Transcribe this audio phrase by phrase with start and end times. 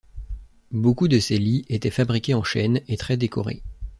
[0.71, 3.61] Beaucoup de ces lits étaient fabriqués en chêne et très décorés.